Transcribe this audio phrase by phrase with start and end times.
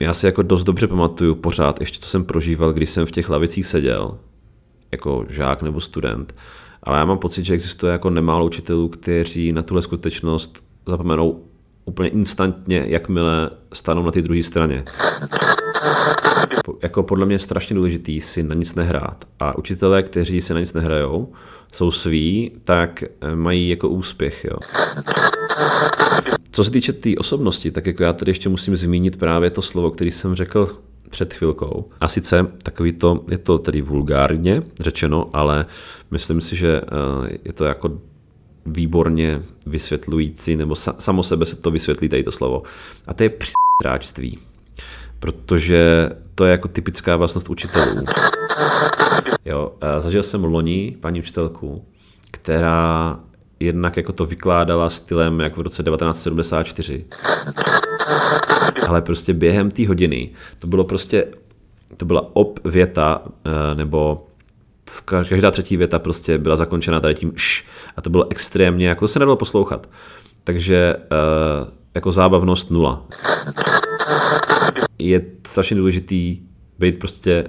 [0.00, 3.30] Já si jako dost dobře pamatuju pořád, ještě co jsem prožíval, když jsem v těch
[3.30, 4.18] lavicích seděl,
[4.92, 6.34] jako žák nebo student,
[6.82, 11.44] ale já mám pocit, že existuje jako nemálo učitelů, kteří na tuhle skutečnost zapomenou
[11.84, 14.84] úplně instantně, jakmile stanou na té druhé straně.
[16.82, 19.24] Jako podle mě je strašně důležitý si na nic nehrát.
[19.40, 21.32] A učitelé, kteří si na nic nehrajou,
[21.74, 24.44] jsou sví, tak eh, mají jako úspěch.
[24.44, 24.56] Jo.
[26.50, 29.62] Co se týče té tý osobnosti, tak jako já tady ještě musím zmínit právě to
[29.62, 30.78] slovo, který jsem řekl
[31.10, 31.88] před chvilkou.
[32.00, 35.66] A sice takový to, je to tedy vulgárně řečeno, ale
[36.10, 37.98] myslím si, že eh, je to jako
[38.66, 42.62] výborně vysvětlující, nebo samo sebe se to vysvětlí tady to slovo.
[43.06, 44.38] A to je přistráčství.
[45.18, 48.04] Protože to je jako typická vlastnost učitelů.
[49.44, 51.84] Jo, zažil jsem loni paní učitelku,
[52.30, 53.20] která
[53.60, 57.04] jednak jako to vykládala stylem jak v roce 1974.
[58.88, 61.26] Ale prostě během té hodiny to bylo prostě,
[61.96, 64.26] to byla op věta eh, nebo
[65.04, 67.64] každá třetí věta prostě byla zakončena tady tím š
[67.96, 69.88] a to bylo extrémně, jako se nedalo poslouchat.
[70.44, 73.06] Takže uh, jako zábavnost nula.
[74.98, 76.40] Je strašně důležitý
[76.78, 77.44] být prostě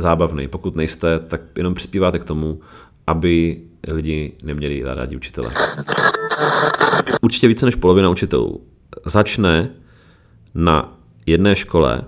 [0.00, 0.48] zábavný.
[0.48, 2.60] Pokud nejste, tak jenom přispíváte k tomu,
[3.06, 5.50] aby lidi neměli rádi učitele.
[7.20, 8.60] Určitě více než polovina učitelů
[9.06, 9.70] začne
[10.54, 12.02] na jedné škole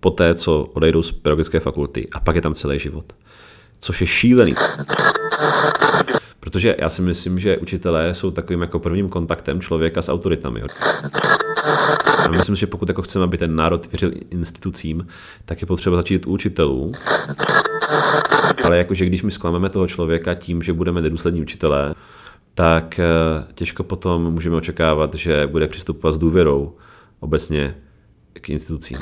[0.00, 3.12] po té, co odejdou z pedagogické fakulty a pak je tam celý život
[3.80, 4.54] což je šílený.
[6.40, 10.62] Protože já si myslím, že učitelé jsou takovým jako prvním kontaktem člověka s autoritami.
[12.36, 15.06] Myslím, že pokud jako chceme, aby ten národ věřil institucím,
[15.44, 16.92] tak je potřeba začít u učitelů.
[18.64, 21.94] Ale jakože když my zklameme toho člověka tím, že budeme nedůslední učitelé,
[22.54, 23.04] tak eh,
[23.54, 26.76] těžko potom můžeme očekávat, že bude přistupovat s důvěrou
[27.20, 27.74] obecně
[28.32, 28.98] k institucím.